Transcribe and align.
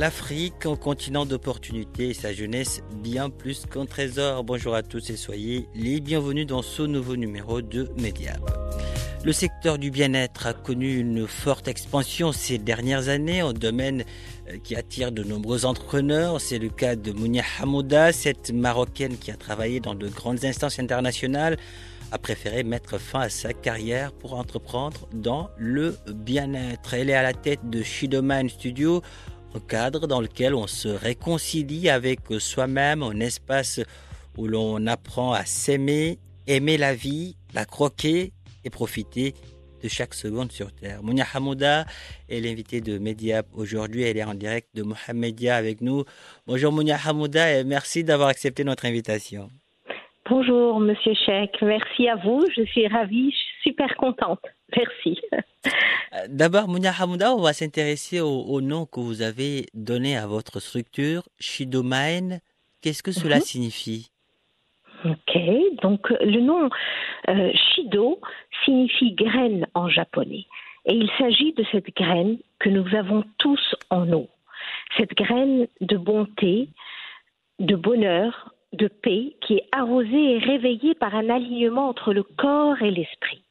L'Afrique, 0.00 0.64
un 0.64 0.76
continent 0.76 1.26
d'opportunités 1.26 2.08
et 2.08 2.14
sa 2.14 2.32
jeunesse 2.32 2.80
bien 3.02 3.28
plus 3.28 3.66
qu'un 3.66 3.84
trésor. 3.84 4.44
Bonjour 4.44 4.74
à 4.74 4.82
tous 4.82 5.10
et 5.10 5.16
soyez 5.18 5.68
les 5.74 6.00
bienvenus 6.00 6.46
dans 6.46 6.62
ce 6.62 6.80
nouveau 6.80 7.16
numéro 7.16 7.60
de 7.60 7.90
Mediap. 7.98 8.40
Le 9.26 9.32
secteur 9.34 9.76
du 9.76 9.90
bien-être 9.90 10.46
a 10.46 10.54
connu 10.54 10.96
une 10.96 11.26
forte 11.26 11.68
expansion 11.68 12.32
ces 12.32 12.56
dernières 12.56 13.10
années, 13.10 13.40
un 13.40 13.52
domaine 13.52 14.04
euh, 14.48 14.56
qui 14.64 14.74
attire 14.74 15.12
de 15.12 15.22
nombreux 15.22 15.66
entrepreneurs. 15.66 16.40
C'est 16.40 16.58
le 16.58 16.70
cas 16.70 16.96
de 16.96 17.12
Mounia 17.12 17.44
Hamouda, 17.60 18.14
cette 18.14 18.52
Marocaine 18.54 19.18
qui 19.18 19.30
a 19.30 19.36
travaillé 19.36 19.80
dans 19.80 19.94
de 19.94 20.08
grandes 20.08 20.46
instances 20.46 20.78
internationales, 20.78 21.58
a 22.10 22.16
préféré 22.16 22.64
mettre 22.64 22.96
fin 22.96 23.20
à 23.20 23.28
sa 23.28 23.52
carrière 23.52 24.12
pour 24.12 24.32
entreprendre 24.32 25.06
dans 25.12 25.50
le 25.58 25.94
bien-être. 26.08 26.94
Elle 26.94 27.10
est 27.10 27.14
à 27.14 27.22
la 27.22 27.34
tête 27.34 27.68
de 27.68 27.82
Shidoman 27.82 28.48
Studio, 28.48 29.02
un 29.54 29.60
cadre 29.60 30.06
dans 30.06 30.20
lequel 30.20 30.54
on 30.54 30.66
se 30.66 30.88
réconcilie 30.88 31.88
avec 31.88 32.20
soi-même, 32.38 33.02
un 33.02 33.20
espace 33.20 33.80
où 34.36 34.46
l'on 34.46 34.86
apprend 34.86 35.32
à 35.32 35.44
s'aimer, 35.44 36.18
aimer 36.46 36.78
la 36.78 36.94
vie, 36.94 37.36
la 37.54 37.64
croquer 37.64 38.32
et 38.64 38.70
profiter 38.70 39.34
de 39.82 39.88
chaque 39.88 40.14
seconde 40.14 40.52
sur 40.52 40.72
Terre. 40.72 41.02
Mounia 41.02 41.24
Hamouda 41.34 41.84
est 42.28 42.40
l'invitée 42.40 42.80
de 42.80 42.98
Mediap 42.98 43.46
aujourd'hui. 43.54 44.02
Elle 44.02 44.18
est 44.18 44.24
en 44.24 44.34
direct 44.34 44.68
de 44.74 44.82
Mohamedia 44.82 45.56
avec 45.56 45.80
nous. 45.80 46.04
Bonjour 46.46 46.72
Mounia 46.72 46.98
Hamouda 47.04 47.58
et 47.58 47.64
merci 47.64 48.04
d'avoir 48.04 48.28
accepté 48.28 48.62
notre 48.62 48.84
invitation. 48.84 49.48
Bonjour 50.28 50.78
Monsieur 50.78 51.14
Cheikh, 51.14 51.50
merci 51.62 52.08
à 52.08 52.16
vous. 52.16 52.44
Je 52.54 52.62
suis 52.62 52.86
ravie, 52.86 53.30
je 53.30 53.36
suis 53.36 53.70
super 53.70 53.96
contente. 53.96 54.40
Merci. 54.76 55.20
D'abord, 56.28 56.68
Mounia 56.68 56.92
Hamouda, 56.98 57.34
on 57.34 57.40
va 57.42 57.52
s'intéresser 57.52 58.20
au, 58.20 58.42
au, 58.42 58.60
nom 58.60 58.86
que 58.86 59.00
vous 59.00 59.22
avez 59.22 59.66
donné 59.74 60.16
à 60.16 60.26
votre 60.26 60.60
structure, 60.60 61.22
Shidomain. 61.38 62.38
Qu'est-ce 62.82 63.02
que 63.02 63.12
cela 63.12 63.36
Mhm. 63.36 63.42
signifie? 63.42 64.10
Ok, 65.04 65.38
donc 65.82 66.10
le 66.10 66.40
nom 66.40 66.68
euh, 67.28 67.50
Shido 67.54 68.20
signifie 68.64 69.12
graine 69.12 69.66
en 69.74 69.88
japonais. 69.88 70.46
Et 70.86 70.94
il 70.94 71.10
s'agit 71.18 71.52
de 71.54 71.64
cette 71.72 71.94
graine 71.94 72.38
que 72.58 72.68
nous 72.68 72.94
avons 72.94 73.24
tous 73.38 73.74
en 73.90 74.04
nous. 74.04 74.28
Cette 74.96 75.14
graine 75.14 75.66
de 75.80 75.96
bonté, 75.96 76.68
de 77.60 77.76
bonheur, 77.76 78.52
de 78.72 78.88
paix 78.88 79.34
qui 79.40 79.54
est 79.54 79.68
arrosée 79.72 80.34
et 80.34 80.38
réveillée 80.38 80.94
par 80.94 81.14
un 81.14 81.28
alignement 81.30 81.88
entre 81.88 82.12
le 82.12 82.22
corps 82.22 82.80
et 82.82 82.90
l'esprit. 82.90 83.42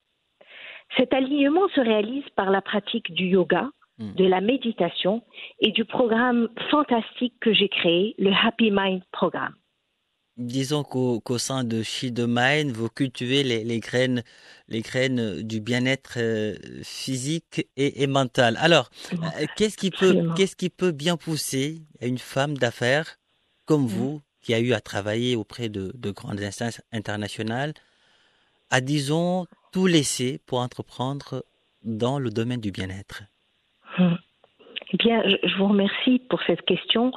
Cet 0.98 1.14
alignement 1.14 1.68
se 1.76 1.82
réalise 1.82 2.28
par 2.36 2.50
la 2.50 2.62
pratique 2.62 3.14
du 3.14 3.28
yoga, 3.28 3.70
Mm. 4.00 4.14
de 4.16 4.26
la 4.26 4.40
méditation 4.40 5.22
et 5.60 5.72
du 5.72 5.84
programme 5.84 6.48
fantastique 6.72 7.34
que 7.42 7.54
j'ai 7.54 7.68
créé, 7.68 8.16
le 8.18 8.32
Happy 8.32 8.72
Mind 8.72 9.02
Programme. 9.12 9.56
Disons 10.38 10.84
qu'au 10.84 11.38
sein 11.38 11.66
de 11.66 11.84
Shidomain, 11.84 12.72
vous 12.72 12.88
cultivez 12.88 13.44
les, 13.44 13.66
les 13.66 13.82
graines, 13.82 14.24
les 14.70 14.80
graines 14.80 15.42
du 15.42 15.60
bien-être 15.60 16.14
euh, 16.16 16.56
physique 16.82 17.68
et, 17.76 18.02
et 18.04 18.08
mental. 18.08 18.56
Alors, 18.62 18.90
euh, 19.12 19.46
qu'est-ce 19.58 19.76
qui 19.76 19.92
peut, 19.92 20.24
qui 20.58 20.72
bien 20.94 21.18
pousser 21.18 21.82
une 22.02 22.20
femme 22.20 22.58
d'affaires 22.58 23.18
comme 23.66 23.86
vous, 23.86 24.22
qui 24.42 24.54
a 24.54 24.62
eu 24.62 24.72
à 24.72 24.80
travailler 24.80 25.36
auprès 25.36 25.68
de, 25.68 25.92
de 25.94 26.12
grandes 26.12 26.40
instances 26.42 26.82
internationales, 26.94 27.74
à 28.70 28.80
disons 28.80 29.46
tout 29.72 29.88
laisser 29.88 30.40
pour 30.48 30.60
entreprendre 30.60 31.44
dans 31.84 32.20
le 32.20 32.30
domaine 32.30 32.62
du 32.62 32.72
bien-être. 32.72 33.24
Eh 34.00 34.98
bien, 34.98 35.24
je 35.26 35.58
vous 35.58 35.68
remercie 35.68 36.20
pour 36.30 36.42
cette 36.44 36.64
question 36.64 37.12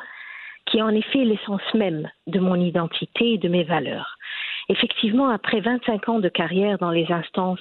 qui 0.66 0.78
est 0.78 0.82
en 0.82 0.90
effet 0.90 1.24
l'essence 1.24 1.62
même 1.74 2.08
de 2.26 2.38
mon 2.38 2.54
identité 2.54 3.34
et 3.34 3.38
de 3.38 3.48
mes 3.48 3.64
valeurs. 3.64 4.16
Effectivement, 4.68 5.28
après 5.28 5.60
25 5.60 6.08
ans 6.08 6.18
de 6.20 6.28
carrière 6.28 6.78
dans 6.78 6.90
les 6.90 7.10
instances 7.10 7.60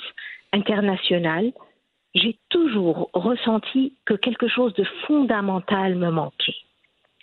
internationales, 0.54 1.52
j'ai 2.14 2.38
toujours 2.50 3.10
ressenti 3.14 3.96
que 4.06 4.14
quelque 4.14 4.48
chose 4.48 4.74
de 4.74 4.84
fondamental 5.08 5.96
me 5.96 6.12
manquait, 6.12 6.58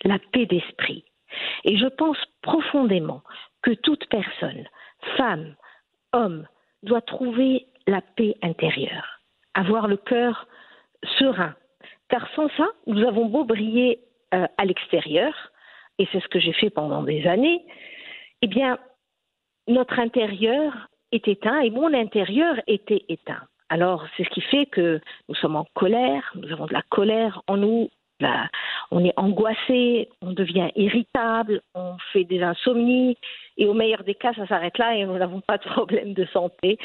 la 0.05 0.19
paix 0.33 0.47
d'esprit. 0.47 1.05
Et 1.65 1.77
je 1.77 1.87
pense 1.87 2.19
profondément 2.43 3.23
que 3.63 3.73
toute 3.73 4.07
personne, 4.09 4.65
femme, 5.17 5.55
homme, 6.13 6.47
doit 6.83 7.01
trouver 7.01 7.67
la 7.87 8.01
paix 8.01 8.37
intérieure, 8.43 9.21
avoir 9.55 9.89
le 9.89 9.97
cœur 9.97 10.47
serein, 11.19 11.55
car 12.09 12.29
sans 12.35 12.49
ça, 12.57 12.67
nous 12.87 13.07
avons 13.07 13.27
beau 13.27 13.45
briller 13.45 14.01
euh, 14.35 14.47
à 14.57 14.65
l'extérieur, 14.65 15.35
et 15.99 16.09
c'est 16.13 16.21
ce 16.21 16.29
que 16.29 16.39
j'ai 16.39 16.53
fait 16.53 16.71
pendant 16.71 17.03
des 17.03 17.27
années, 17.27 17.65
eh 18.43 18.47
bien, 18.47 18.79
notre 19.67 19.99
intérieur 19.99 20.89
est 21.13 21.27
éteint 21.29 21.61
et 21.61 21.71
mon 21.71 21.93
intérieur 21.93 22.57
était 22.67 23.05
éteint. 23.09 23.43
Alors, 23.69 24.07
c'est 24.17 24.25
ce 24.25 24.31
qui 24.31 24.41
fait 24.41 24.67
que 24.67 25.01
nous 25.29 25.35
sommes 25.35 25.57
en 25.57 25.67
colère, 25.75 26.33
nous 26.37 26.51
avons 26.53 26.67
de 26.67 26.73
la 26.73 26.83
colère 26.83 27.43
en 27.47 27.59
nous, 27.59 27.91
la- 28.21 28.49
on 28.91 29.05
est 29.05 29.13
angoissé, 29.17 30.09
on 30.23 30.33
devient 30.33 30.71
irritable, 30.77 31.61
on 31.75 31.97
fait 32.13 32.25
des 32.25 32.43
insomnies, 32.43 33.17
et 33.57 33.67
au 33.67 33.75
meilleur 33.75 34.05
des 34.05 34.15
cas, 34.15 34.33
ça 34.35 34.47
s'arrête 34.47 34.79
là 34.79 34.95
et 34.97 35.05
nous 35.05 35.19
n'avons 35.19 35.41
pas 35.41 35.59
de 35.59 35.65
problème 35.65 36.15
de 36.15 36.25
santé. 36.27 36.79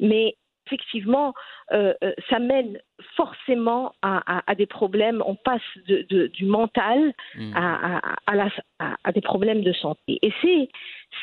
Mais 0.00 0.36
effectivement, 0.66 1.34
euh, 1.72 1.92
euh, 2.04 2.12
ça 2.30 2.38
mène 2.38 2.78
forcément 3.16 3.92
à, 4.02 4.38
à- 4.38 4.42
à 4.46 4.54
des 4.54 4.66
problèmes. 4.66 5.22
On 5.26 5.34
passe 5.34 5.60
de- 5.88 6.06
de- 6.08 6.28
du 6.28 6.44
mental 6.44 7.12
à, 7.54 7.96
à- 7.98 8.16
à 8.26 8.34
la- 8.36 8.48
à- 8.78 8.96
à 9.02 9.12
des 9.12 9.20
problèmes 9.20 9.62
de 9.62 9.72
santé. 9.72 10.18
Et 10.22 10.32
c'est 10.40 10.68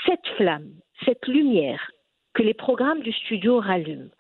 cette 0.05 0.27
flamme, 0.37 0.69
cette 1.05 1.25
lumière 1.27 1.89
que 2.33 2.43
les 2.43 2.53
programmes 2.53 3.01
du 3.01 3.11
studio 3.13 3.59
rallument. 3.59 4.11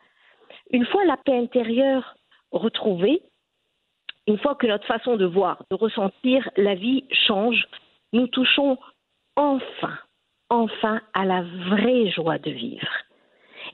Une 0.71 0.85
fois 0.85 1.03
la 1.05 1.17
paix 1.17 1.37
intérieure 1.37 2.15
retrouvée, 2.51 3.21
une 4.29 4.37
fois 4.37 4.53
que 4.53 4.67
notre 4.67 4.85
façon 4.85 5.17
de 5.17 5.25
voir, 5.25 5.63
de 5.71 5.75
ressentir 5.75 6.47
la 6.55 6.75
vie 6.75 7.03
change, 7.25 7.65
nous 8.13 8.27
touchons 8.27 8.77
enfin, 9.35 9.97
enfin 10.51 11.01
à 11.15 11.25
la 11.25 11.41
vraie 11.41 12.11
joie 12.11 12.37
de 12.37 12.51
vivre. 12.51 12.87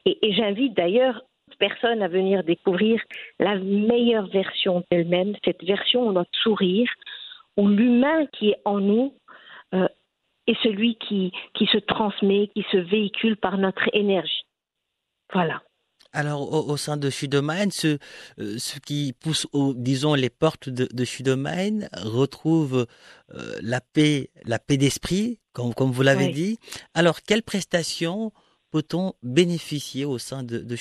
Et, 0.06 0.18
j'invite 0.32 0.74
d'ailleurs 0.74 1.22
personne 1.60 2.02
à 2.02 2.08
venir 2.08 2.44
découvrir 2.44 3.02
la 3.38 3.56
meilleure 3.56 4.28
version 4.28 4.84
d'elle-même, 4.90 5.36
cette 5.44 5.64
version 5.64 6.08
où 6.08 6.14
notre 6.14 6.38
sourire, 6.42 6.90
où 7.58 7.68
l'humain 7.68 8.26
qui 8.28 8.52
est 8.52 8.62
en 8.64 8.80
nous 8.80 9.14
euh, 9.74 9.90
est 10.48 10.58
celui 10.64 10.96
qui, 10.96 11.34
qui 11.54 11.66
se 11.66 11.78
transmet, 11.80 12.48
qui 12.56 12.66
se 12.72 12.78
véhicule 12.78 13.36
par 13.36 13.58
notre 13.58 13.90
énergie. 13.94 14.46
Voilà. 15.34 15.62
Alors, 16.16 16.52
au, 16.52 16.72
au 16.72 16.78
sein 16.78 16.98
de 16.98 17.10
Shidomain, 17.10 17.70
ce, 17.70 17.98
euh, 18.40 18.56
ce 18.58 18.80
qui 18.80 19.14
pousse, 19.22 19.48
au, 19.54 19.74
disons, 19.76 20.14
les 20.16 20.30
portes 20.30 20.70
de, 20.70 20.88
de 20.92 21.04
Shidomain 21.04 21.88
retrouve 22.04 22.88
euh, 23.34 23.56
la 23.62 23.82
paix, 23.82 24.30
la 24.46 24.58
paix 24.58 24.78
d'esprit, 24.78 25.40
comme, 25.54 25.74
comme 25.74 25.92
vous 25.92 26.04
l'avez 26.04 26.28
Oui. 26.28 26.32
dit. 26.32 26.58
Alors, 26.94 27.22
quelles 27.22 27.44
prestations 27.44 28.32
peut-on 28.72 29.14
bénéficier 29.24 30.06
au 30.06 30.18
sein 30.18 30.44
de, 30.44 30.60
de 30.60 30.76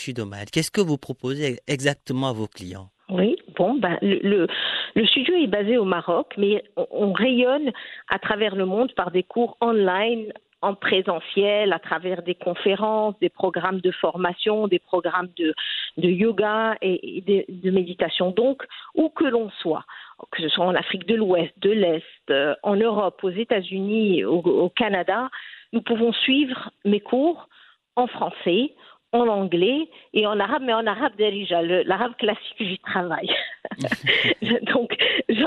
Qu'est-ce 0.52 0.70
que 0.70 0.81
vous 0.81 0.98
proposez 0.98 1.58
exactement 1.66 2.28
à 2.28 2.32
vos 2.32 2.48
clients? 2.48 2.90
Oui, 3.10 3.36
Bon, 3.56 3.75
ben, 3.75 3.98
le, 4.02 4.48
le, 4.94 5.06
studio 5.06 5.34
est 5.36 5.46
basé 5.46 5.78
au 5.78 5.84
Maroc, 5.84 6.34
mais 6.36 6.64
on, 6.76 7.12
rayonne 7.12 7.70
à 8.08 8.19
travers 8.19 8.56
le 8.56 8.66
monde 8.66 8.92
par 8.94 9.10
des 9.10 9.22
cours 9.22 9.56
online, 9.60 10.32
en 10.64 10.75
présentiel, 10.75 11.72
à 11.72 11.78
travers 11.78 12.22
des 12.22 12.34
conférences, 12.34 13.19
des 13.20 13.28
programmes 13.28 13.81
de 13.81 13.90
formation, 13.90 14.66
des 14.66 14.78
programmes 14.78 15.28
de, 15.37 15.55
de 15.99 16.08
yoga 16.08 16.76
et, 16.81 17.22
de, 17.49 17.70
méditation. 17.70 18.31
Donc, 18.31 18.62
où 18.94 19.08
que 19.08 19.25
l'on 19.25 19.50
soit, 19.61 19.84
que 20.31 20.43
ce 20.43 20.49
soit 20.49 20.64
en 20.64 20.75
Afrique 20.75 21.06
de 21.06 21.14
l'Ouest, 21.14 21.52
de 21.58 21.70
l'Est, 21.70 22.05
euh, 22.31 22.55
en 22.62 22.76
Europe, 22.76 23.20
aux 23.22 23.31
États-Unis, 23.31 24.25
au 24.25 24.69
Canada, 24.70 25.28
nous 25.72 25.82
pouvons 25.82 26.12
suivre 26.12 26.70
mes 26.84 27.00
cours 27.00 27.49
en 27.96 28.06
français, 28.06 28.72
en 29.14 29.28
anglais 29.28 29.88
et 30.12 30.26
en 30.26 30.40
arabe, 30.40 30.62
mais 30.64 30.75
en 30.75 30.87
arabe 30.87 31.14
déjà, 31.17 31.62
l'arabe 31.62 32.17
classique 32.17 32.58
du 32.58 32.78
travail. 32.78 33.28
Donc, 34.75 34.96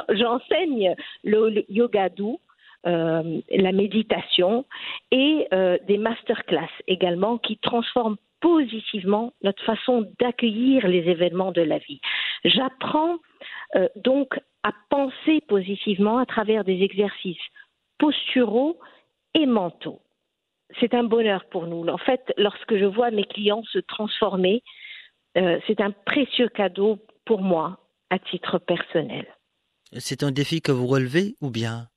j'enseigne 0.09 0.95
le, 1.23 1.65
yoga 1.69 2.09
doux, 2.09 2.39
la 2.83 3.71
méditation 3.71 4.65
et 5.11 5.47
euh, 5.53 5.77
des 5.87 5.97
masterclass 5.97 6.69
également 6.87 7.37
qui 7.37 7.57
transforment 7.57 8.17
positivement 8.39 9.33
notre 9.43 9.63
façon 9.63 10.09
d'accueillir 10.19 10.87
les 10.87 11.09
événements 11.09 11.51
de 11.51 11.61
la 11.61 11.79
vie. 11.79 11.99
J'apprends 12.45 13.17
euh, 13.75 13.89
donc 13.95 14.39
à 14.63 14.71
penser 14.89 15.41
positivement 15.47 16.19
à 16.19 16.25
travers 16.25 16.63
des 16.63 16.81
exercices 16.81 17.37
posturaux 17.97 18.79
et 19.33 19.45
mentaux 19.45 20.01
c'est 20.79 20.93
un 20.93 21.03
bonheur 21.03 21.45
pour 21.49 21.67
nous. 21.67 21.87
En 21.87 21.97
fait, 21.97 22.33
lorsque 22.37 22.75
je 22.75 22.85
vois 22.85 23.11
mes 23.11 23.23
clients 23.23 23.63
se 23.71 23.79
transformer, 23.79 24.63
euh, 25.37 25.59
c'est 25.67 25.81
un 25.81 25.91
précieux 25.91 26.49
cadeau 26.49 26.99
pour 27.25 27.41
moi 27.41 27.79
à 28.09 28.19
titre 28.19 28.59
personnel. 28.59 29.25
C'est 29.97 30.23
un 30.23 30.31
défi 30.31 30.61
que 30.61 30.71
vous 30.71 30.87
relevez 30.87 31.35
ou 31.41 31.49
bien 31.49 31.87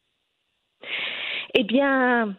Eh 1.54 1.64
bien, 1.64 2.34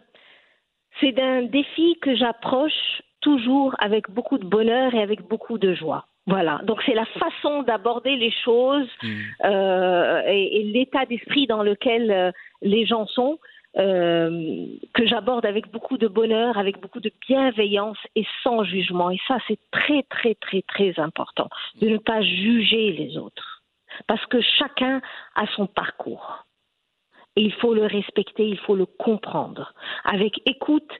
c'est 0.99 1.19
un 1.19 1.43
défi 1.43 1.97
que 2.01 2.15
j'approche 2.15 3.01
toujours 3.21 3.75
avec 3.79 4.09
beaucoup 4.09 4.37
de 4.37 4.45
bonheur 4.45 4.93
et 4.93 5.01
avec 5.01 5.21
beaucoup 5.27 5.57
de 5.57 5.73
joie. 5.73 6.05
Voilà, 6.27 6.61
donc 6.63 6.81
c'est 6.85 6.93
la 6.93 7.05
façon 7.05 7.63
d'aborder 7.63 8.15
les 8.15 8.31
choses 8.31 8.87
hmm. 9.01 9.07
euh, 9.45 10.21
et, 10.27 10.63
l'état 10.63 11.05
d'esprit 11.05 11.47
dans 11.47 11.63
lequel 11.63 12.11
euh, 12.11 12.31
les 12.61 12.85
gens 12.85 13.07
sont. 13.07 13.39
Euh, 13.77 14.65
que 14.93 15.07
j'aborde 15.07 15.45
avec 15.45 15.71
beaucoup 15.71 15.97
de 15.97 16.09
bonheur, 16.09 16.57
avec 16.57 16.81
beaucoup 16.81 16.99
de 16.99 17.09
bienveillance 17.25 17.97
et 18.17 18.25
sans 18.43 18.65
jugement. 18.65 19.09
Et 19.11 19.19
ça, 19.29 19.37
c'est 19.47 19.59
très, 19.71 20.03
très, 20.03 20.35
très, 20.35 20.61
très 20.63 20.99
important 20.99 21.47
de 21.79 21.87
ne 21.87 21.97
pas 21.97 22.21
juger 22.21 22.91
les 22.91 23.17
autres. 23.17 23.63
Parce 24.07 24.25
que 24.25 24.41
chacun 24.41 25.01
a 25.35 25.47
son 25.55 25.67
parcours. 25.67 26.45
Et 27.35 27.43
il 27.43 27.53
faut 27.53 27.73
le 27.73 27.85
respecter, 27.85 28.47
il 28.47 28.59
faut 28.59 28.75
le 28.75 28.85
comprendre. 28.85 29.73
Avec 30.03 30.41
écoute, 30.45 30.91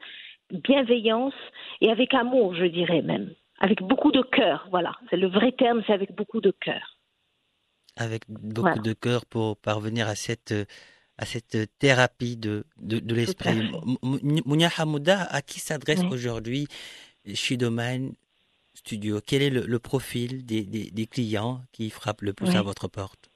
bienveillance 0.51 1.33
et 1.81 1.89
avec 1.89 2.13
amour, 2.13 2.55
je 2.55 2.65
dirais 2.65 3.01
même. 3.01 3.33
Avec 3.59 3.81
beaucoup 3.81 4.11
de 4.11 4.21
cœur, 4.21 4.67
voilà. 4.71 4.95
C'est 5.09 5.17
le 5.17 5.27
vrai 5.27 5.51
terme, 5.51 5.83
c'est 5.85 5.93
avec 5.93 6.15
beaucoup 6.15 6.41
de 6.41 6.51
cœur. 6.51 6.97
Avec 7.97 8.23
beaucoup 8.29 8.79
de 8.79 8.93
cœur 8.93 9.25
pour 9.25 9.57
parvenir 9.57 10.07
à 10.07 10.15
cette 10.15 10.53
à 11.17 11.25
cette 11.25 11.77
thérapie 11.77 12.35
de, 12.35 12.65
de, 12.79 13.13
l'esprit. 13.13 13.69
Mounia 14.01 14.69
Hamouda, 14.75 15.21
à 15.21 15.43
qui 15.43 15.59
s'adresse 15.59 16.01
aujourd'hui 16.09 16.67
Shidoman 17.31 18.13
Studio? 18.73 19.19
Quel 19.25 19.43
est 19.43 19.49
le, 19.51 19.79
profil 19.79 20.45
des, 20.45 20.63
des, 20.63 21.05
clients 21.05 21.61
qui 21.71 21.91
frappent 21.91 22.23
le 22.23 22.33
plus 22.33 22.55
à 22.55 22.63
votre 22.63 22.87
porte? 22.87 23.29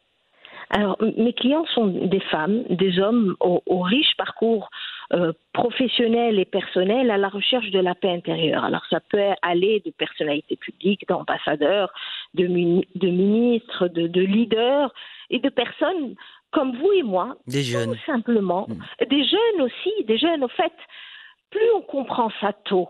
Alors, 0.69 0.97
mes 1.17 1.33
clients 1.33 1.65
sont 1.73 1.87
des 1.87 2.19
femmes, 2.19 2.63
des 2.69 2.99
hommes 2.99 3.35
au, 3.39 3.79
riche 3.81 4.15
parcours 4.17 4.69
euh, 5.13 5.31
professionnel 5.53 6.39
et 6.39 6.45
personnel 6.45 7.11
à 7.11 7.17
la 7.17 7.29
recherche 7.29 7.69
de 7.69 7.79
la 7.79 7.93
paix 7.93 8.11
intérieure. 8.11 8.63
Alors, 8.63 8.83
ça 8.89 8.99
peut 8.99 9.21
aller 9.41 9.81
de 9.85 9.91
personnalités 9.91 10.55
publiques, 10.55 11.07
d'ambassadeurs, 11.07 11.93
de, 12.33 12.47
de, 12.47 13.07
ministres, 13.07 13.87
de, 13.87 14.07
de 14.07 14.21
leaders 14.21 14.91
et 15.29 15.39
de 15.39 15.49
personnes 15.49 16.15
comme 16.51 16.75
vous 16.77 16.91
et 16.93 17.03
moi, 17.03 17.35
des 17.47 17.63
jeunes. 17.63 17.93
tout 17.93 18.05
simplement, 18.05 18.65
mm. 18.69 19.05
des 19.07 19.25
jeunes 19.25 19.61
aussi, 19.61 19.91
des 20.05 20.17
jeunes 20.17 20.43
au 20.43 20.47
fait, 20.47 20.73
plus 21.51 21.69
on 21.75 21.81
comprend 21.81 22.31
ça 22.39 22.53
tôt, 22.53 22.89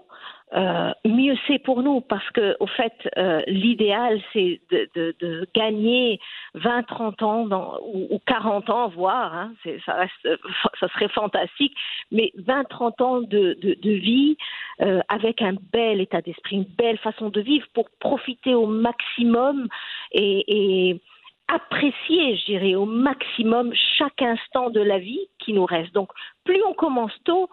euh, 0.54 0.92
mieux 1.06 1.36
c'est 1.48 1.58
pour 1.58 1.82
nous 1.82 2.02
parce 2.02 2.30
que 2.30 2.56
au 2.60 2.68
fait 2.68 2.94
euh, 3.18 3.42
l'idéal 3.48 4.22
c'est 4.32 4.62
de, 4.70 5.48
gagner 5.56 6.20
20 6.54 6.84
30 6.84 7.24
ans 7.24 7.46
dans, 7.48 7.80
ou, 7.82 8.20
40 8.28 8.70
ans 8.70 8.90
voire 8.90 9.34
hein, 9.34 9.54
ça 9.86 9.96
reste 9.96 10.40
ça 10.80 10.88
serait 10.90 11.10
fantastique 11.10 11.76
mais 12.12 12.32
20 12.36 12.64
30 12.66 13.02
ans 13.02 13.22
de, 13.22 13.58
vie 13.84 14.38
euh, 14.82 15.02
avec 15.10 15.42
un 15.42 15.56
bel 15.74 16.00
état 16.00 16.22
d'esprit 16.22 16.58
une 16.58 16.76
belle 16.78 17.00
façon 17.00 17.30
de 17.30 17.42
vivre 17.42 17.66
pour 17.74 17.90
profiter 18.00 18.54
au 18.54 18.68
maximum 18.68 19.68
et 20.12 21.02
apprécier, 21.48 22.38
je 22.38 22.46
dirais, 22.46 22.76
au 22.76 22.86
maximum 22.86 23.74
chaque 23.98 24.22
instant 24.22 24.70
de 24.70 24.80
la 24.80 24.98
vie 24.98 25.28
qui 25.40 25.54
nous 25.54 25.66
reste. 25.66 25.94
Donc, 25.94 26.10
plus 26.44 26.62
on 26.64 26.74
commence 26.74 27.14
tôt, 27.24 27.50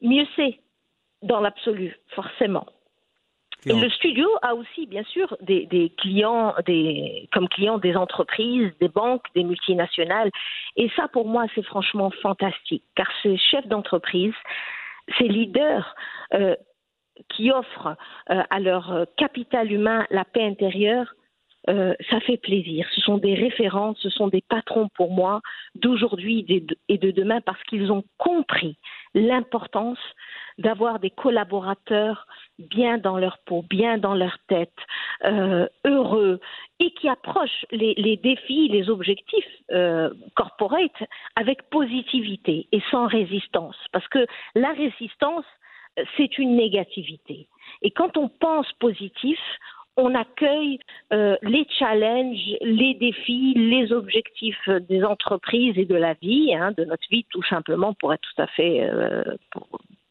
mieux 0.00 0.26
c'est, 0.34 0.58
dans 1.22 1.40
l'absolu, 1.40 1.96
forcément. 2.08 2.66
Le 3.64 3.88
studio 3.90 4.28
a 4.42 4.54
aussi, 4.54 4.86
bien 4.86 5.02
sûr, 5.04 5.36
des, 5.40 5.92
clients, 5.98 6.54
des, 6.66 7.28
comme 7.32 7.48
clients 7.48 7.78
des 7.78 7.96
entreprises, 7.96 8.70
des 8.80 8.88
banques, 8.88 9.24
des 9.34 9.42
multinationales. 9.42 10.30
Et 10.76 10.88
ça, 10.94 11.08
pour 11.08 11.26
moi, 11.26 11.46
c'est 11.54 11.64
franchement 11.64 12.10
fantastique, 12.22 12.84
car 12.94 13.08
ces 13.24 13.36
chefs 13.36 13.66
d'entreprise, 13.66 14.34
ces 15.18 15.26
leaders 15.26 15.96
euh, 16.34 16.54
qui 17.28 17.50
offrent 17.50 17.96
euh, 18.30 18.42
à 18.50 18.60
leur 18.60 19.06
capital 19.16 19.72
humain 19.72 20.06
la 20.10 20.24
paix 20.24 20.44
intérieure, 20.44 21.12
euh, 21.68 21.94
ça 22.10 22.20
fait 22.20 22.36
plaisir. 22.36 22.86
Ce 22.94 23.00
sont 23.00 23.18
des 23.18 23.34
références, 23.34 23.98
ce 24.00 24.10
sont 24.10 24.28
des 24.28 24.42
patrons 24.42 24.88
pour 24.94 25.10
moi 25.10 25.40
d'aujourd'hui 25.74 26.46
et 26.88 26.98
de 26.98 27.10
demain 27.10 27.40
parce 27.40 27.62
qu'ils 27.64 27.90
ont 27.90 28.04
compris 28.18 28.76
l'importance 29.14 29.98
d'avoir 30.58 31.00
des 31.00 31.10
collaborateurs 31.10 32.26
bien 32.58 32.98
dans 32.98 33.18
leur 33.18 33.38
peau, 33.46 33.62
bien 33.68 33.98
dans 33.98 34.14
leur 34.14 34.38
tête, 34.48 34.76
euh, 35.24 35.66
heureux 35.84 36.40
et 36.80 36.90
qui 36.92 37.08
approchent 37.08 37.66
les, 37.72 38.16
défis, 38.16 38.68
les 38.68 38.88
objectifs 38.88 39.44
euh, 39.72 40.10
corporate 40.34 41.02
avec 41.34 41.68
positivité 41.70 42.68
et 42.72 42.82
sans 42.90 43.06
résistance. 43.06 43.76
Parce 43.92 44.06
que 44.08 44.26
la 44.54 44.72
résistance, 44.72 45.44
c'est 46.16 46.38
une 46.38 46.56
négativité. 46.56 47.48
Et 47.82 47.90
quand 47.90 48.16
on 48.16 48.28
pense 48.28 48.70
positif, 48.74 49.38
on 49.96 50.14
accueille 50.14 50.78
euh, 51.12 51.36
les 51.42 51.66
challenges, 51.78 52.56
les 52.60 52.94
défis, 52.94 53.54
les 53.56 53.92
objectifs 53.92 54.68
des 54.88 55.02
entreprises 55.02 55.76
et 55.76 55.86
de 55.86 55.94
la 55.94 56.14
vie, 56.14 56.54
hein, 56.54 56.72
de 56.76 56.84
notre 56.84 57.08
vie 57.10 57.24
tout 57.30 57.42
simplement, 57.44 57.94
pour 57.94 58.12
être 58.12 58.22
tout 58.34 58.42
à 58.42 58.46
fait 58.48 58.82
euh, 58.82 59.22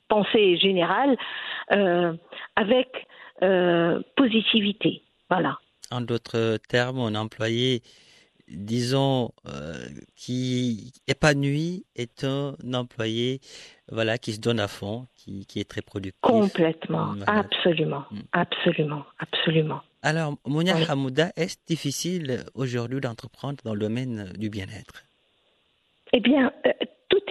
pensée 0.08 0.58
générale, 0.58 1.18
euh, 1.74 2.14
avec 2.56 3.08
positivité. 4.16 5.02
Voilà. 5.30 5.60
En 5.92 6.00
d'autres 6.00 6.58
termes, 6.70 7.00
un 7.00 7.16
employé, 7.16 7.82
disons, 8.48 9.32
qui 10.16 10.94
épanoui 11.08 11.86
est 11.96 12.24
un 12.24 12.56
employé 12.74 13.42
voilà, 13.92 14.18
qui 14.18 14.34
se 14.34 14.40
donne 14.40 14.60
à 14.60 14.68
fond, 14.68 15.08
qui, 15.16 15.46
est 15.56 15.70
très 15.70 15.82
productif. 15.82 16.20
Complètement, 16.22 17.16
absolument, 17.28 18.06
mm. 18.12 18.20
absolument, 18.32 19.06
absolument. 19.20 19.82
Alors, 20.02 20.38
Mounia 20.46 20.76
Hamouda, 20.90 21.32
est-ce 21.36 21.58
difficile 21.68 22.44
aujourd'hui 22.54 23.00
d'entreprendre 23.02 23.58
dans 23.64 23.74
le 23.74 23.80
domaine 23.80 24.32
du 24.38 24.50
bien-être? 24.50 25.04
Eh 26.14 26.20
bien, 26.20 26.52
euh, 26.66 26.72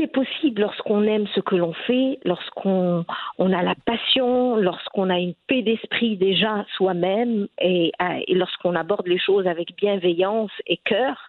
est 0.00 0.08
possible 0.08 0.62
lorsqu'on 0.62 1.02
aime 1.04 1.26
ce 1.34 1.40
que 1.40 1.54
l'on 1.54 1.72
fait, 1.72 2.18
lorsqu'on 2.24 3.04
on 3.38 3.52
a 3.52 3.62
la 3.62 3.74
passion, 3.74 4.56
lorsqu'on 4.56 5.10
a 5.10 5.18
une 5.18 5.34
paix 5.46 5.62
d'esprit 5.62 6.16
déjà 6.16 6.64
soi-même 6.76 7.48
et, 7.60 7.92
euh, 8.00 8.20
lorsqu'on 8.28 8.74
aborde 8.74 9.06
les 9.06 9.18
choses 9.18 9.46
avec 9.46 9.76
bienveillance 9.76 10.50
et 10.66 10.76
cœur. 10.78 11.28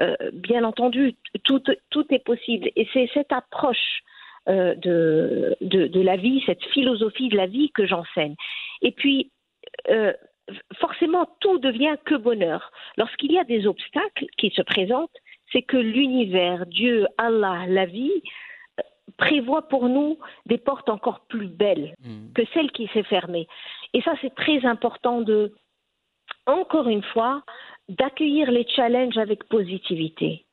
Euh, 0.00 0.14
bien 0.32 0.64
entendu, 0.64 1.14
tout, 1.44 1.62
tout 1.90 2.06
est 2.10 2.24
possible. 2.24 2.68
Et 2.76 2.88
c'est 2.92 3.08
cette 3.14 3.32
approche 3.32 4.02
euh, 4.48 4.74
de, 4.76 5.56
de, 5.60 6.00
la 6.00 6.16
vie, 6.16 6.42
cette 6.46 6.64
philosophie 6.66 7.28
de 7.28 7.36
la 7.36 7.46
vie 7.46 7.70
que 7.70 7.86
j'enseigne. 7.86 8.34
Et 8.82 8.92
puis, 8.92 9.30
forcément, 10.78 11.28
tout 11.40 11.58
devient 11.58 11.96
que 12.04 12.14
bonheur. 12.14 12.70
Lorsqu'il 12.96 13.32
y 13.32 13.38
a 13.38 13.44
des 13.44 13.66
obstacles 13.66 14.26
qui 14.38 14.50
se 14.50 14.62
présentent, 14.62 15.10
c'est 15.52 15.62
que 15.62 15.76
l'univers, 15.76 16.66
Dieu, 16.66 17.06
Allah, 17.18 17.66
la 17.68 17.86
vie, 17.86 18.22
euh, 18.78 18.82
prévoit 19.16 19.68
pour 19.68 19.88
nous 19.88 20.18
des 20.46 20.58
portes 20.58 20.88
encore 20.88 21.20
plus 21.28 21.48
belles 21.48 21.94
mm. 22.00 22.32
que 22.34 22.42
celles 22.52 22.70
qui 22.72 22.88
s'est 22.92 23.04
fermées. 23.04 23.46
Et 23.94 24.02
ça, 24.02 24.14
c'est 24.20 24.34
très 24.34 24.64
important 24.64 25.20
de, 25.20 25.54
encore 26.46 26.88
une 26.88 27.02
fois, 27.02 27.42
d'accueillir 27.88 28.50
les 28.50 28.66
challenges 28.68 29.18
avec 29.18 29.44
positivité. 29.44 30.44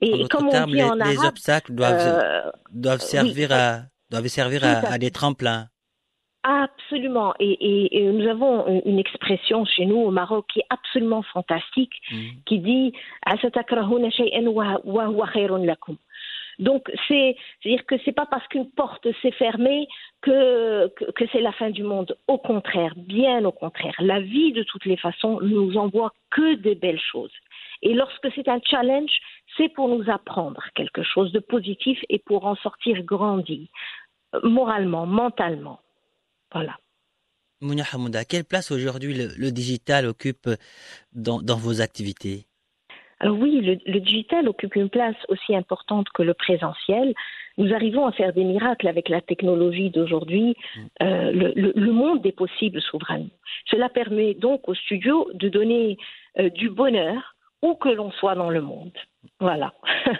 Et, 0.00 0.26
comme 0.28 0.48
on 0.48 0.66
dit 0.66 0.72
les, 0.72 0.82
en 0.82 0.98
arabe, 0.98 1.12
les 1.12 1.24
obstacles 1.24 1.72
doivent, 1.74 2.52
doivent 2.72 3.00
servir 3.00 3.52
à 3.52 3.82
doivent 4.10 4.28
servir 4.28 4.64
à, 4.64 4.92
à, 4.92 4.98
des 4.98 5.10
tremplins. 5.10 5.68
Absolument. 6.44 7.34
Et, 7.38 7.98
et, 8.00 8.10
nous 8.10 8.28
avons 8.28 8.82
une 8.84 8.98
expression 8.98 9.64
chez 9.64 9.86
nous 9.86 9.98
au 9.98 10.10
Maroc 10.10 10.46
qui 10.52 10.58
est 10.60 10.66
absolument 10.70 11.22
fantastique, 11.22 11.94
mm. 12.10 12.16
qui 12.46 12.58
dit 12.58 12.92
donc 16.58 16.90
c'est 17.08 17.36
dire 17.64 17.84
que 17.86 17.94
c'est 18.04 18.12
pas 18.12 18.26
parce 18.26 18.46
qu'une 18.48 18.70
porte 18.70 19.06
s'est 19.22 19.32
fermée 19.32 19.88
que, 20.20 20.88
que, 20.88 21.10
que 21.12 21.24
c'est 21.32 21.40
la 21.40 21.52
fin 21.52 21.70
du 21.70 21.82
monde. 21.82 22.16
Au 22.28 22.38
contraire, 22.38 22.94
bien 22.96 23.44
au 23.44 23.52
contraire. 23.52 23.94
La 23.98 24.20
vie 24.20 24.52
de 24.52 24.62
toutes 24.62 24.84
les 24.84 24.96
façons 24.96 25.40
nous 25.40 25.76
envoie 25.76 26.12
que 26.30 26.54
des 26.56 26.74
belles 26.74 27.00
choses. 27.00 27.32
Et 27.82 27.94
lorsque 27.94 28.28
c'est 28.34 28.48
un 28.48 28.60
challenge, 28.64 29.10
c'est 29.56 29.68
pour 29.70 29.88
nous 29.88 30.08
apprendre 30.08 30.62
quelque 30.74 31.02
chose 31.02 31.32
de 31.32 31.40
positif 31.40 31.98
et 32.08 32.18
pour 32.18 32.46
en 32.46 32.54
sortir 32.56 33.02
grandi, 33.02 33.70
moralement, 34.42 35.06
mentalement. 35.06 35.80
Voilà. 36.52 36.76
Mounia 37.62 37.84
Hamouda, 37.92 38.24
quelle 38.24 38.44
place 38.44 38.72
aujourd'hui 38.72 39.14
le, 39.14 39.50
digital 39.50 40.06
occupe 40.06 40.50
dans, 41.12 41.40
vos 41.56 41.80
activités? 41.80 42.46
Alors 43.20 43.38
oui, 43.38 43.60
le, 43.60 44.00
digital 44.00 44.48
occupe 44.48 44.74
une 44.74 44.90
place 44.90 45.14
aussi 45.28 45.54
importante 45.54 46.08
que 46.12 46.22
le 46.24 46.34
présentiel. 46.34 47.14
Nous 47.58 47.72
arrivons 47.72 48.06
à 48.06 48.12
faire 48.12 48.32
des 48.32 48.42
miracles 48.42 48.88
avec 48.88 49.08
la 49.08 49.20
technologie 49.20 49.90
d'aujourd'hui. 49.90 50.56
Mm. 50.74 50.80
Euh, 51.02 51.52
le, 51.54 51.92
monde 51.92 52.20
des 52.22 52.32
possibles 52.32 52.80
s'ouvre 52.82 53.10
à 53.10 53.18
nous. 53.18 53.30
Cela 53.66 53.88
permet 53.88 54.34
donc 54.34 54.68
au 54.68 54.74
studio 54.74 55.28
de 55.34 55.48
donner 55.48 55.98
euh, 56.38 56.48
du 56.50 56.68
bonheur 56.68 57.31
où 57.62 57.74
que 57.74 57.88
l'on 57.88 58.10
soit 58.12 58.34
dans 58.34 58.50
le 58.50 58.60
monde. 58.60 58.92
Voilà. 59.40 59.72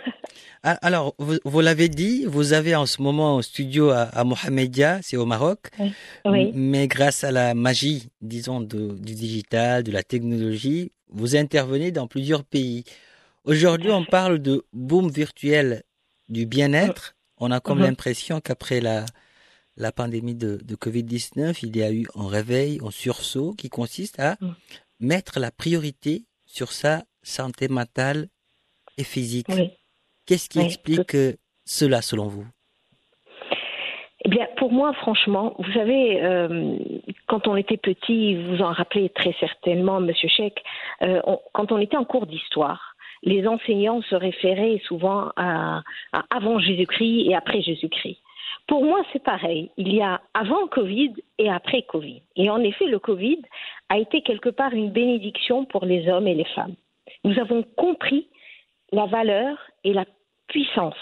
Ah, 0.64 0.78
alors, 0.80 1.16
vous, 1.18 1.61
l'avez 1.61 1.88
dit, 1.88 2.25
vous 2.25 2.52
avez 2.52 2.76
en 2.76 2.87
ce 2.87 3.02
moment 3.02 3.38
un 3.38 3.42
studio 3.42 3.90
à, 3.90 4.22
Mohamedia, 4.22 5.00
c'est 5.02 5.16
au 5.16 5.26
Maroc. 5.26 5.58
Oui. 6.25 6.52
Mais 6.54 6.87
grâce 6.87 7.25
à 7.25 7.32
la 7.32 7.52
magie, 7.52 8.11
disons, 8.20 8.61
du 8.61 9.14
digital, 9.16 9.82
de 9.82 9.90
la 9.90 10.04
technologie, 10.04 10.92
vous 11.08 11.34
intervenez 11.34 11.90
dans 11.90 12.06
plusieurs 12.06 12.44
pays. 12.44 12.84
Aujourd'hui, 13.42 13.90
on 13.90 14.04
parle 14.04 14.38
de 14.38 14.64
boom 14.72 15.11
virtuel 15.11 15.82
du 16.28 16.46
bien-être. 16.46 17.16
On 17.38 17.50
a 17.50 17.58
comme 17.58 17.80
uh-huh. 17.80 17.87
l'impression 17.87 18.40
qu'après 18.40 18.80
la, 18.80 19.04
la 19.76 19.90
pandémie 19.90 20.37
de, 20.37 20.61
de 20.62 20.76
Covid-19, 20.76 21.58
il 21.64 21.76
y 21.76 21.82
a 21.82 21.90
eu 21.90 22.06
un 22.14 22.28
réveil, 22.28 22.78
un 22.84 22.92
sursaut 22.92 23.52
qui 23.54 23.68
consiste 23.68 24.20
à 24.20 24.37
mm. 24.40 24.54
mettre 25.00 25.40
la 25.40 25.50
priorité 25.50 26.25
sur 26.46 26.70
sa 26.70 27.02
santé 27.23 27.69
mentale 27.69 28.26
et 28.99 29.05
physique. 29.05 29.47
Qu'est-ce 30.26 30.49
qui 30.49 30.61
explique 30.61 31.17
cela 31.64 32.02
selon 32.02 32.29
vous? 32.29 32.47
Eh 34.25 34.29
bien, 34.29 34.47
pour 34.57 34.71
moi, 34.71 34.93
franchement, 34.93 35.57
vous 35.59 35.73
savez, 35.73 36.23
euh, 36.23 36.79
quand 37.26 37.49
on 37.49 37.57
était 37.57 37.76
petit, 37.76 38.37
vous 38.37 38.62
en 38.62 38.73
rappelez 38.73 39.09
très 39.09 39.35
certainement, 39.41 40.00
Monsieur 40.00 40.29
Cheikh, 40.29 40.62
euh, 41.02 41.21
quand 41.52 41.73
on 41.73 41.79
était 41.79 41.97
en 41.97 42.05
cours 42.05 42.26
d'histoire, 42.26 42.95
les 43.25 43.49
enseignants 43.49 44.00
se 44.02 44.14
référaient 44.14 44.81
souvent 44.87 45.33
à, 45.37 45.83
à 46.12 46.25
avant 46.31 46.61
Jésus-Christ 46.61 47.26
et 47.29 47.35
après 47.35 47.62
Jésus-Christ. 47.62 48.19
Pour 48.69 48.85
moi, 48.85 49.02
c'est 49.12 49.23
pareil. 49.23 49.71
Il 49.76 49.93
y 49.93 50.02
a 50.02 50.21
avant 50.35 50.69
Covid 50.69 51.14
et 51.38 51.50
après 51.50 51.83
Covid. 51.83 52.23
Et 52.37 52.49
en 52.49 52.62
effet, 52.62 52.87
le 52.87 53.00
Covid 53.00 53.43
a 53.88 53.99
été 53.99 54.23
quelque 54.23 54.50
part 54.50 54.73
une 54.73 54.91
bénédiction 54.91 55.64
pour 55.64 55.85
les 55.85 56.09
hommes 56.09 56.29
et 56.29 56.35
les 56.35 56.45
femmes. 56.45 56.76
Nous 57.25 57.38
avons 57.38 57.62
compris 57.76 58.28
la 58.92 59.07
valeur 59.07 59.59
et 59.85 59.92
la 59.92 60.04
puissance 60.49 60.95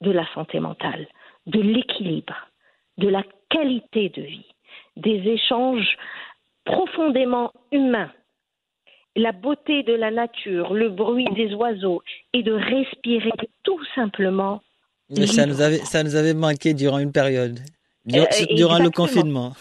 de 0.00 0.10
la 0.10 0.26
santé 0.34 0.60
mentale, 0.60 1.06
de 1.46 1.60
l'équilibre, 1.60 2.34
de 2.98 3.08
la 3.08 3.22
qualité 3.48 4.10
de 4.10 4.22
vie, 4.22 4.46
des 4.96 5.18
échanges 5.28 5.96
profondément 6.64 7.52
humains, 7.70 8.12
la 9.16 9.32
beauté 9.32 9.82
de 9.82 9.94
la 9.94 10.10
nature, 10.10 10.74
le 10.74 10.88
bruit 10.90 11.28
des 11.34 11.54
oiseaux 11.54 12.02
et 12.32 12.42
de 12.42 12.52
respirer 12.52 13.32
tout 13.62 13.80
simplement. 13.94 14.62
ça 15.26 15.46
nous 15.46 15.60
avait, 15.60 15.78
ça 15.78 16.02
nous 16.02 16.16
avait 16.16 16.34
manqué 16.34 16.74
durant 16.74 16.98
une 16.98 17.12
période, 17.12 17.58
euh, 18.12 18.24
durant, 18.56 18.78
le 18.78 18.90
confinement. 18.90 19.52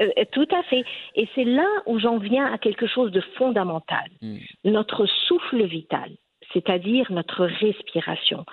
Euh, 0.00 0.24
tout 0.32 0.48
à 0.50 0.62
fait. 0.64 0.84
Et 1.14 1.28
c'est 1.34 1.44
là 1.44 1.68
où 1.86 1.98
j'en 1.98 2.18
viens 2.18 2.52
à 2.52 2.58
quelque 2.58 2.86
chose 2.86 3.12
de 3.12 3.20
fondamental. 3.36 4.08
Hmm. 4.22 4.38
Notre 4.64 5.06
souffle 5.06 5.64
vital 5.64 6.10
c'est-à-dire 6.52 7.10
notre 7.10 7.46
respiration. 7.46 8.44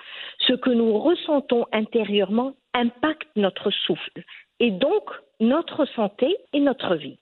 Ce 0.46 0.52
que 0.52 0.70
nous 0.70 0.98
ressentons 0.98 1.66
intérieurement 1.72 2.54
impacte 2.74 3.28
notre 3.36 3.70
souffle 3.70 4.22
et 4.60 4.70
donc 4.70 5.10
notre 5.40 5.84
santé 5.86 6.36
et 6.52 6.60
notre 6.60 6.94
vie. 6.94 7.18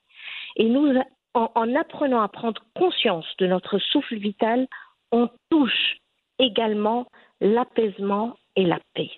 Et 0.55 0.65
nous, 0.65 0.93
en, 1.33 1.75
apprenant 1.75 2.21
à 2.21 2.27
prendre 2.27 2.61
conscience 2.75 3.25
de 3.37 3.47
notre 3.47 3.79
souffle 3.79 4.15
vital, 4.15 4.67
on 5.11 5.29
touche 5.49 5.97
également 6.39 7.07
l'apaisement 7.41 8.35
et 8.55 8.65
la 8.65 8.79
paix. 8.93 9.11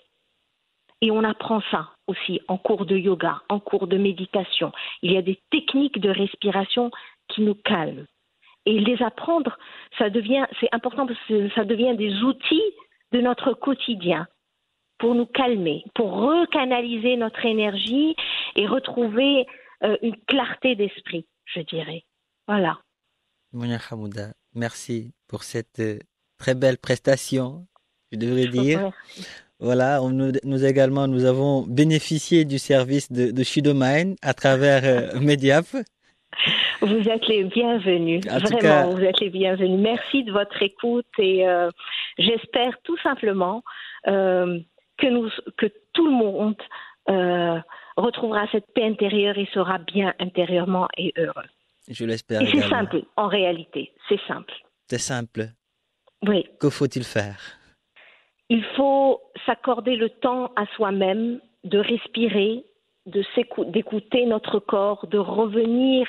Et 1.01 1.11
on 1.11 1.23
apprend 1.23 1.61
ça 1.71 1.89
aussi 2.07 2.41
en 2.47 2.57
cours 2.57 2.85
de 2.85 2.97
yoga, 2.97 3.41
en 3.49 3.59
cours 3.59 3.87
de 3.87 3.97
méditation. 3.97 4.71
Il 5.01 5.11
y 5.13 5.17
a 5.17 5.21
des 5.21 5.39
techniques 5.49 5.99
de 5.99 6.09
respiration 6.09 6.91
qui 7.29 7.41
nous 7.41 7.55
calment. 7.55 8.05
Et 8.65 8.79
les 8.79 9.01
apprendre, 9.01 9.57
ça 9.97 10.09
devient, 10.09 10.45
c'est 10.59 10.73
important 10.73 11.07
parce 11.07 11.19
que 11.27 11.49
ça 11.51 11.63
devient 11.63 11.95
des 11.95 12.21
outils 12.23 12.73
de 13.11 13.21
notre 13.21 13.53
quotidien 13.53 14.27
pour 14.97 15.15
nous 15.15 15.25
calmer, 15.25 15.83
pour 15.95 16.11
recanaliser 16.11 17.15
notre 17.15 17.45
énergie 17.45 18.15
et 18.55 18.67
retrouver 18.67 19.47
euh, 19.83 19.97
une 20.01 20.17
clarté 20.27 20.75
d'esprit, 20.75 21.25
je 21.45 21.61
dirais. 21.61 22.03
Voilà. 22.47 22.77
Mounia 23.53 23.79
Hamouda, 23.89 24.33
merci 24.53 25.13
pour 25.27 25.43
cette 25.43 25.79
euh, 25.79 25.99
très 26.37 26.53
belle 26.53 26.77
prestation, 26.77 27.65
je 28.11 28.17
devrais 28.17 28.47
dire. 28.47 28.91
Voilà, 29.59 29.99
nous, 29.99 30.65
également, 30.65 31.07
nous 31.07 31.25
avons 31.25 31.63
bénéficié 31.63 32.45
du 32.45 32.57
service 32.57 33.11
de, 33.11 33.31
de 33.31 34.17
à 34.25 34.33
travers 34.33 34.85
euh, 34.85 35.19
Mediap. 35.19 35.65
Vous 36.81 37.09
êtes 37.09 37.27
les 37.27 37.43
bienvenus. 37.43 38.21
Vraiment, 38.25 38.91
vous 38.91 39.03
êtes 39.03 39.19
les 39.19 39.29
bienvenus. 39.29 39.81
Merci 39.81 40.23
de 40.23 40.31
votre 40.31 40.61
écoute 40.63 41.07
et 41.17 41.45
euh, 41.45 41.69
j'espère 42.17 42.71
tout 42.83 42.97
simplement 42.99 43.61
euh, 44.07 44.59
que, 44.97 45.07
nous, 45.07 45.29
que 45.57 45.65
tout 45.91 46.05
le 46.05 46.11
monde 46.11 46.55
retrouvera 47.97 48.45
cette 48.51 48.71
paix 48.73 48.85
intérieure 48.85 49.37
et 49.37 49.49
sera 49.53 49.79
bien 49.79 50.13
intérieurement 50.19 50.87
et 50.95 51.11
heureux. 51.17 51.49
Je 51.89 52.05
l'espère. 52.05 52.41
Et 52.41 52.47
c'est 52.47 52.69
simple, 52.69 53.01
en 53.17 53.27
réalité. 53.27 53.91
C'est 54.07 54.21
simple. 54.25 54.53
C'est 54.87 54.99
simple. 54.99 55.47
Oui. 56.25 56.45
Que 56.59 56.69
faut-il 56.69 57.03
faire? 57.03 57.58
Il 58.49 58.63
faut 58.75 59.21
s'accorder 59.45 59.95
le 59.95 60.09
temps 60.09 60.51
à 60.55 60.65
soi-même 60.75 61.39
de 61.63 61.77
respirer, 61.77 62.63
d'écouter 63.05 64.25
notre 64.25 64.59
corps, 64.59 65.07
de 65.07 65.17
revenir 65.17 66.07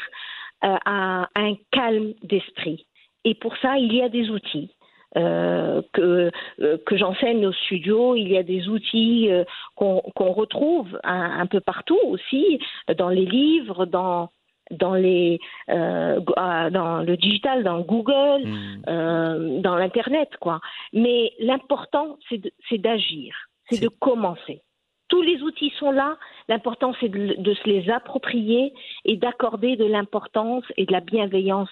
euh, 0.64 0.76
à, 0.84 1.28
un 1.34 1.54
calme 1.70 2.14
d'esprit. 2.22 2.86
Et 3.24 3.34
pour 3.34 3.56
ça, 3.58 3.78
il 3.78 3.94
y 3.94 4.02
a 4.02 4.08
des 4.08 4.30
outils. 4.30 4.74
Euh, 5.16 5.82
que, 5.92 6.30
euh, 6.60 6.78
que 6.86 6.96
j'enseigne 6.96 7.44
au 7.44 7.52
studio. 7.52 8.14
Il 8.14 8.28
y 8.28 8.38
a 8.38 8.44
des 8.44 8.68
outils 8.68 9.28
qu'on 9.74 10.32
retrouve 10.32 11.00
un, 11.02 11.46
peu 11.46 11.58
partout 11.58 11.98
aussi, 12.04 12.60
dans 12.96 13.08
les 13.08 13.26
livres, 13.26 13.86
dans, 13.86 14.30
dans, 14.70 14.94
les, 14.94 15.40
dans 15.68 17.04
le 17.04 17.16
digital, 17.16 17.64
dans 17.64 17.80
Google, 17.80 18.46
hmm. 18.46 19.60
dans 19.60 19.76
l'Internet. 19.76 20.30
quoi. 20.40 20.60
Mais 20.92 21.32
l'important, 21.38 22.18
c'est 22.28 22.78
d'agir, 22.78 23.34
c'est 23.68 23.80
de 23.82 23.88
commencer 23.88 24.62
tous 25.10 25.20
les 25.20 25.42
outils 25.42 25.72
sont 25.78 25.90
là. 25.90 26.16
L'important, 26.48 26.94
c'est 27.00 27.10
de, 27.10 27.54
se 27.54 27.68
les 27.68 27.90
approprier 27.90 28.72
et 29.04 29.16
d'accorder 29.16 29.76
de 29.76 29.84
l'importance 29.84 30.64
et 30.78 30.86
de 30.86 30.92
la 30.92 31.00
bienveillance 31.00 31.68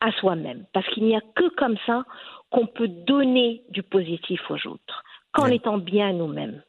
à 0.00 0.12
soi-même. 0.12 0.66
Parce 0.74 0.86
qu'il 0.88 1.04
n'y 1.04 1.16
a 1.16 1.22
que 1.34 1.48
comme 1.56 1.76
ça 1.86 2.04
qu'on 2.50 2.66
peut 2.66 2.88
donner 2.88 3.62
du 3.70 3.82
positif 3.82 4.42
aux 4.50 4.66
autres, 4.66 5.04
qu'en 5.32 5.46
étant 5.46 5.78
bien 5.78 6.12
nous-mêmes. 6.12 6.62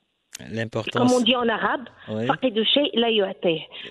Comme 0.91 1.12
on 1.12 1.21
dit 1.21 1.36
en 1.36 1.48
arabe, 1.48 1.86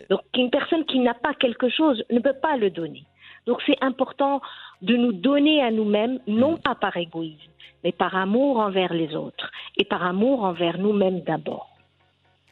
donc 0.08 0.20
une 0.36 0.50
personne 0.50 0.84
qui 0.86 0.98
n'a 0.98 1.14
pas 1.14 1.34
quelque 1.34 1.68
chose 1.68 2.02
ne 2.10 2.18
peut 2.20 2.36
pas 2.40 2.56
le 2.56 2.70
donner. 2.70 3.04
Donc 3.46 3.58
c'est 3.66 3.78
important 3.80 4.40
de 4.82 4.96
nous 4.96 5.12
donner 5.12 5.62
à 5.62 5.70
nous-mêmes, 5.70 6.18
non 6.26 6.56
pas 6.56 6.74
par 6.74 6.96
égoïsme, 6.96 7.50
mais 7.84 7.92
par 7.92 8.14
amour 8.14 8.58
envers 8.58 8.92
les 8.92 9.14
autres 9.14 9.50
et 9.76 9.84
par 9.84 10.04
amour 10.04 10.44
envers 10.44 10.78
nous-mêmes 10.78 11.22
d'abord. 11.22 11.70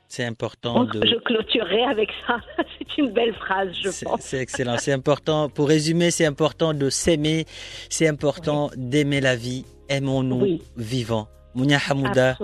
C'est 0.08 0.24
important 0.24 0.84
de. 0.84 1.06
Je 1.06 1.16
clôturerai 1.16 1.84
avec 1.84 2.08
ça. 2.26 2.38
C'est 2.78 2.98
une 2.98 3.10
belle 3.10 3.34
phrase, 3.34 3.68
je 3.74 4.04
pense. 4.04 4.20
C'est 4.20 4.38
excellent. 4.38 4.76
C'est 4.78 4.92
important. 4.92 5.50
Pour 5.50 5.68
résumer, 5.68 6.10
c'est 6.10 6.24
important 6.24 6.72
de 6.72 6.88
s'aimer. 6.88 7.44
C'est 7.90 8.08
important 8.08 8.70
d'aimer 8.74 9.20
la 9.20 9.36
vie. 9.36 9.66
Aimons-nous 9.90 10.60
vivants. 10.76 11.28
Mounia 11.58 11.80
Hamouda, 11.90 12.38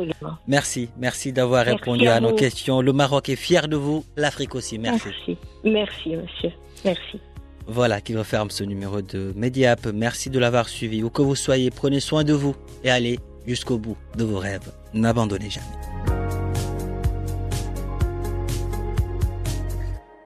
merci, 0.48 0.88
merci 0.98 1.32
d'avoir 1.32 1.64
répondu 1.64 2.08
à, 2.08 2.18
nos 2.18 2.34
questions. 2.34 2.80
Le 2.80 2.92
Maroc 2.92 3.28
est 3.28 3.36
fier 3.36 3.68
de 3.68 3.76
vous, 3.76 4.04
l'Afrique 4.16 4.56
aussi. 4.56 4.76
Merci. 4.76 5.06
Merci, 5.06 5.38
merci 5.62 6.16
monsieur. 6.16 6.50
Merci. 6.84 7.20
Voilà 7.68 8.00
qui 8.00 8.16
referme 8.16 8.50
ce 8.50 8.64
numéro 8.64 9.02
de 9.02 9.32
Mediap. 9.36 9.86
Merci 9.86 10.30
de 10.30 10.40
l'avoir 10.40 10.68
suivi. 10.68 11.04
Où 11.04 11.10
que 11.10 11.22
vous 11.22 11.36
soyez, 11.36 11.70
prenez 11.70 12.00
soin 12.00 12.24
de 12.24 12.32
vous 12.32 12.56
et 12.82 12.90
allez 12.90 13.20
jusqu'au 13.46 13.78
bout 13.78 13.96
de 14.16 14.24
vos 14.24 14.38
rêves. 14.38 14.72
N'abandonnez 14.94 15.48
jamais. 15.48 16.13